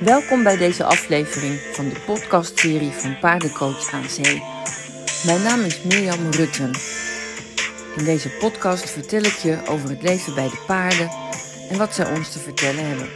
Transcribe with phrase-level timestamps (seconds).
[0.00, 4.42] Welkom bij deze aflevering van de podcastserie van Paardencoach aan Zee.
[5.24, 6.72] Mijn naam is Mirjam Rutten.
[7.96, 11.10] In deze podcast vertel ik je over het leven bij de paarden
[11.70, 13.08] en wat zij ons te vertellen hebben.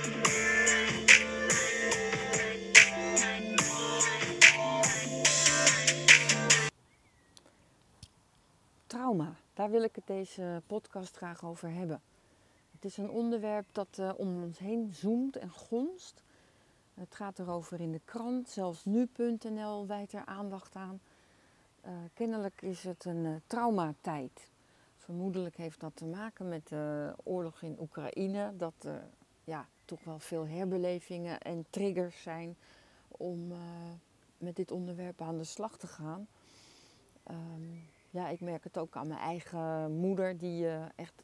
[8.87, 12.01] Trauma, daar wil ik het deze podcast graag over hebben.
[12.73, 16.23] Het is een onderwerp dat uh, om ons heen zoomt en gonst.
[16.95, 21.01] Het gaat erover in de krant, zelfs nu.nl wijdt er aandacht aan.
[21.87, 24.51] Uh, kennelijk is het een uh, traumatijd.
[24.97, 28.53] Vermoedelijk heeft dat te maken met de oorlog in Oekraïne.
[28.57, 29.03] Dat er
[29.45, 32.57] ja, toch wel veel herbelevingen en triggers zijn
[33.09, 33.59] om uh,
[34.39, 36.27] met dit onderwerp aan de slag te gaan.
[37.31, 41.23] Um, ja, ik merk het ook aan mijn eigen moeder, die echt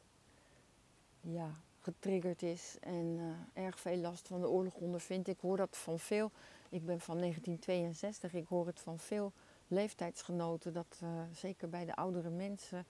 [1.21, 1.49] ja,
[1.81, 5.27] getriggerd is en uh, erg veel last van de oorlog ondervindt.
[5.27, 6.31] Ik hoor dat van veel,
[6.69, 9.31] ik ben van 1962, ik hoor het van veel
[9.67, 12.85] leeftijdsgenoten dat uh, zeker bij de oudere mensen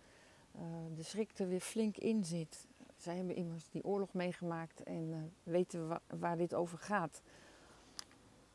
[0.56, 0.62] uh,
[0.96, 2.68] de schrik er weer flink in zit.
[2.96, 7.22] Zij hebben immers die oorlog meegemaakt en weten wa waar dit over gaat.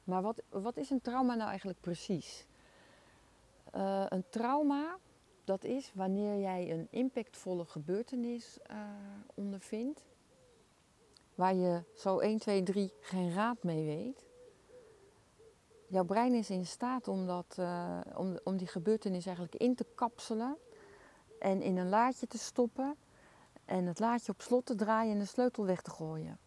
[0.04, 2.46] Maar wat, wat is een trauma nou eigenlijk precies?
[4.08, 4.98] een trauma,
[5.44, 8.58] dat is wanneer jij een impactvolle gebeurtenis
[9.34, 10.04] ondervindt
[11.36, 14.26] waar je zo 1, 2, 3 geen raad mee weet.
[15.88, 19.86] Jouw brein is in staat om, dat, uh, om, om die gebeurtenis eigenlijk in te
[19.94, 20.56] kapselen
[21.38, 22.96] en in een laadje te stoppen
[23.64, 26.38] en het laadje op slot te draaien en de sleutel weg te gooien.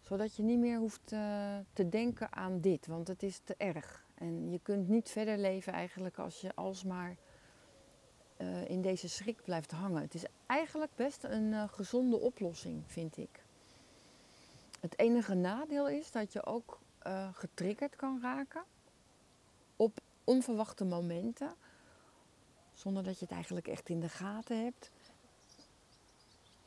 [0.00, 4.04] Zodat je niet meer hoeft uh, te denken aan dit, want het is te erg.
[4.14, 7.16] En je kunt niet verder leven eigenlijk als je alsmaar
[8.38, 10.02] uh, in deze schrik blijft hangen.
[10.02, 13.41] Het is eigenlijk best een gezonde oplossing, vind ik.
[14.82, 18.62] Het enige nadeel is dat je ook uh, getriggerd kan raken
[19.76, 21.54] op onverwachte momenten,
[22.72, 24.90] zonder dat je het eigenlijk echt in de gaten hebt.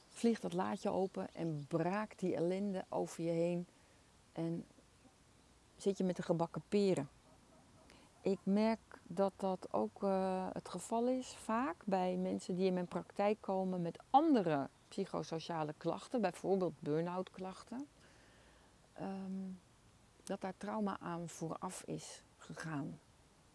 [0.09, 3.67] Vliegt dat laadje open en braakt die ellende over je heen
[4.33, 4.65] en
[5.77, 7.09] zit je met de gebakken peren.
[8.21, 12.87] Ik merk dat dat ook uh, het geval is vaak bij mensen die in mijn
[12.87, 17.87] praktijk komen met andere psychosociale klachten, bijvoorbeeld burn-out klachten
[19.01, 19.59] um,
[20.23, 22.99] dat daar trauma aan vooraf is gegaan.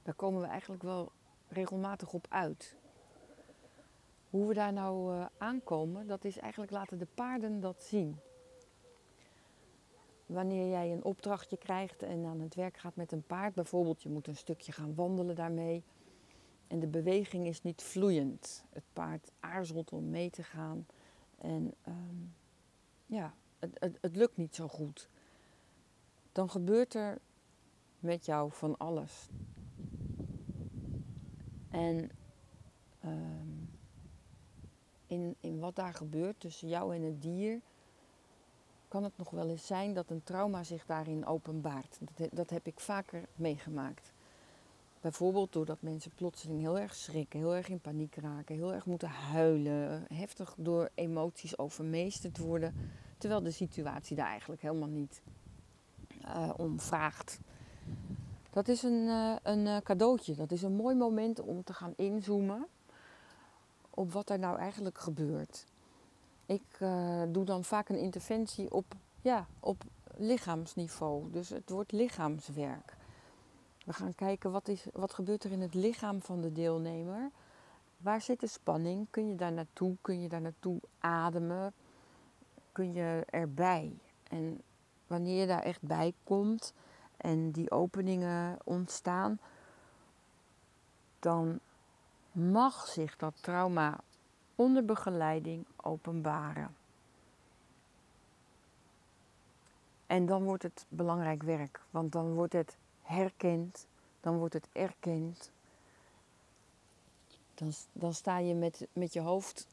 [0.03, 1.13] Daar komen we eigenlijk wel
[1.49, 2.77] regelmatig op uit.
[4.31, 8.17] Hoe we daar nou uh, aankomen, dat is eigenlijk laten de paarden dat zien.
[10.27, 14.09] Wanneer jij een opdrachtje krijgt en aan het werk gaat met een paard, bijvoorbeeld je
[14.09, 15.85] moet een stukje gaan wandelen daarmee
[16.67, 18.65] en de beweging is niet vloeiend.
[18.71, 20.87] Het paard aarzelt om mee te gaan
[21.39, 22.35] en um,
[23.07, 25.09] ja, het, het, het lukt niet zo goed
[26.33, 27.19] dan gebeurt er
[27.99, 29.29] met jou van alles.
[31.71, 32.11] En
[33.05, 33.71] um,
[35.07, 37.61] in, in wat daar gebeurt tussen jou en het dier,
[38.89, 41.99] kan het nog wel eens zijn dat een trauma zich daarin openbaart.
[42.15, 44.13] Dat, dat heb ik vaker meegemaakt.
[45.01, 49.09] Bijvoorbeeld doordat mensen plotseling heel erg schrikken, heel erg in paniek raken, heel erg moeten
[49.09, 52.75] huilen, heftig door emoties overmeesterd worden,
[53.19, 55.23] terwijl de situatie daar eigenlijk helemaal niet
[56.37, 57.39] uh, om vraagt.
[58.51, 60.35] Dat is een, uh, een uh, cadeautje.
[60.35, 62.67] Dat is een mooi moment om te gaan inzoomen
[63.91, 65.67] op wat er nou eigenlijk gebeurt.
[66.47, 66.79] Ik
[67.29, 68.85] doe dan vaak een interventie op,
[69.23, 69.85] ja, op
[70.17, 71.31] lichaamsniveau.
[71.31, 72.97] Dus het wordt lichaamswerk.
[73.85, 77.31] We gaan kijken wat, is, wat gebeurt er in het lichaam van de deelnemer.
[77.97, 79.07] Waar zit de spanning?
[79.11, 79.97] Kun je daar naartoe?
[80.01, 81.73] Kun je daar naartoe ademen?
[82.73, 83.93] Kun je erbij?
[84.29, 84.61] En
[85.11, 86.75] wanneer je daar echt bij komt
[87.17, 89.39] en die openingen ontstaan,
[91.19, 91.61] dan
[92.33, 94.01] mag zich dat trauma
[94.55, 96.75] onder begeleiding openbaren.
[100.07, 103.87] En dan wordt het belangrijk werk, want dan wordt het herkend,
[104.21, 105.51] dan wordt het erkend.
[107.55, 109.67] Dan, dan sta je met, met je hoofd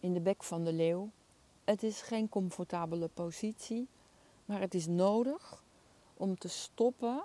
[0.00, 1.10] in de bek van de leeuw.
[1.64, 3.88] Het is geen comfortabele positie.
[4.44, 5.62] Maar het is nodig
[6.14, 7.24] om te stoppen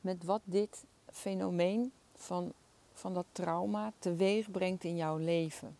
[0.00, 2.52] met wat dit fenomeen van,
[2.92, 5.76] van dat trauma teweeg brengt in jouw leven.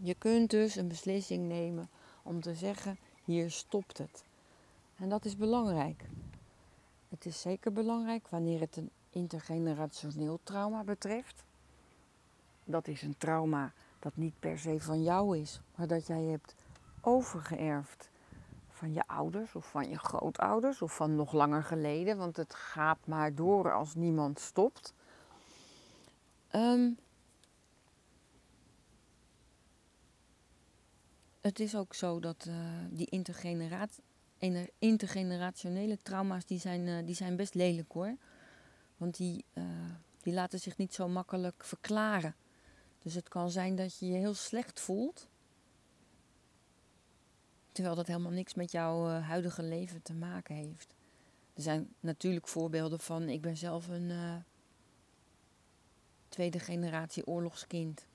[0.00, 1.88] Je kunt dus een beslissing nemen
[2.22, 4.24] om te zeggen: hier stopt het.
[4.96, 6.04] En dat is belangrijk.
[7.08, 11.44] Het is zeker belangrijk wanneer het een intergenerationeel trauma betreft.
[12.64, 16.54] Dat is een trauma dat niet per se van jou is, maar dat jij hebt
[17.00, 18.08] overgeërfd
[18.76, 23.06] van je ouders of van je grootouders of van nog langer geleden, want het gaat
[23.06, 24.94] maar door als niemand stopt.
[26.48, 26.90] Ehm,
[31.40, 32.54] het is ook zo dat uh,
[32.90, 33.08] die
[34.78, 38.16] intergenerationele trauma's, die zijn, uh, die zijn best lelijk hoor.
[38.96, 39.64] Want die, uh,
[40.22, 42.34] die laten zich niet zo makkelijk verklaren.
[43.02, 45.28] Dus het kan zijn dat je je heel slecht voelt.
[47.76, 50.94] Terwijl dat helemaal niks met jouw huidige leven te maken heeft.
[51.54, 54.12] Er zijn natuurlijk voorbeelden van, ik ben zelf een
[56.28, 58.06] tweede generatie oorlogskind.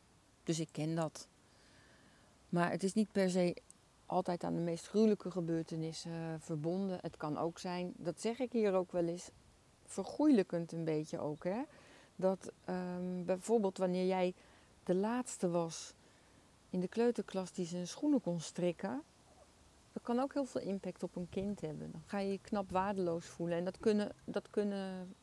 [0.44, 1.28] Dus ik ken dat.
[2.50, 3.56] Maar het is niet per se
[4.06, 6.98] altijd aan de meest gruwelijke gebeurtenissen uh, verbonden.
[7.02, 9.30] Het kan ook zijn, dat zeg ik hier ook wel eens,
[9.86, 11.44] vergoeilijkend een beetje ook.
[11.44, 11.62] Hè?
[12.16, 14.34] Dat um, bijvoorbeeld wanneer jij
[14.84, 15.94] de laatste was
[16.70, 19.04] in de kleuterklas die zijn schoenen kon strikken.
[19.94, 21.92] Dat kan ook heel veel impact op een kind hebben.
[21.92, 23.58] Dan ga je je knap waardeloos voelen.
[23.58, 25.16] En dat kunnen, dat kunnen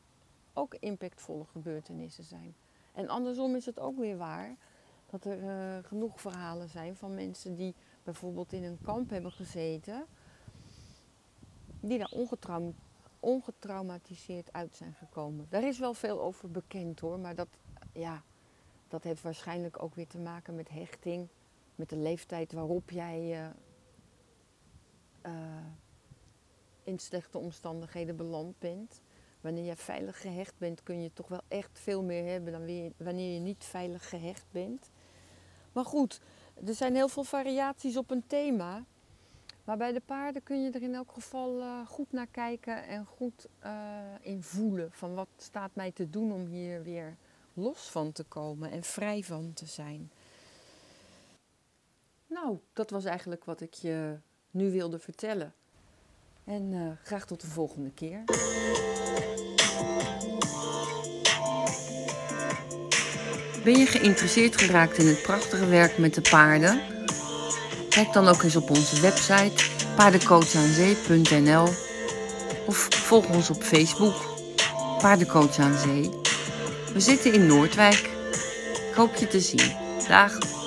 [0.53, 2.55] ook impactvolle gebeurtenissen zijn.
[2.93, 4.55] En andersom is het ook weer waar
[5.09, 10.05] dat er uh, genoeg verhalen zijn van mensen die bijvoorbeeld in een kamp hebben gezeten,
[11.79, 12.75] die daar ongetraum
[13.19, 15.45] ongetraumatiseerd uit zijn gekomen.
[15.49, 17.47] Daar is wel veel over bekend hoor, maar dat,
[17.93, 18.23] ja,
[18.87, 21.27] dat heeft waarschijnlijk ook weer te maken met hechting,
[21.75, 23.47] met de leeftijd waarop jij uh,
[25.25, 25.31] uh,
[26.83, 29.01] in slechte omstandigheden beland bent.
[29.41, 33.33] Wanneer je veilig gehecht bent, kun je toch wel echt veel meer hebben dan wanneer
[33.33, 34.89] je niet veilig gehecht bent.
[35.71, 36.21] Maar goed,
[36.65, 38.85] er zijn heel veel variaties op een thema.
[39.63, 43.05] Maar bij de paarden kun je er in elk geval uh, goed naar kijken en
[43.05, 43.71] goed uh,
[44.21, 44.91] in voelen.
[44.91, 47.17] Van wat staat mij te doen om hier weer
[47.53, 50.11] los van te komen en vrij van te zijn.
[52.27, 54.17] Nou, dat was eigenlijk wat ik je
[54.51, 55.53] nu wilde vertellen.
[56.43, 58.23] En uh, graag tot de volgende keer.
[63.63, 66.81] Ben je geïnteresseerd geraakt in het prachtige werk met de paarden?
[67.89, 71.67] Kijk dan ook eens op onze website paardencoachanzee.nl
[72.65, 74.29] of volg ons op Facebook
[74.99, 76.09] Paardencoach aan Zee.
[76.93, 78.09] We zitten in Noordwijk.
[78.89, 79.75] Ik hoop je te zien.
[80.07, 80.58] Dag!